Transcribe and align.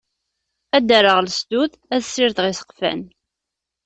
Ad 0.77 0.83
d-rreɣ 0.87 1.17
lesdud, 1.21 1.71
ad 1.93 2.01
sirdeɣ 2.03 2.45
iseqfan. 2.47 3.01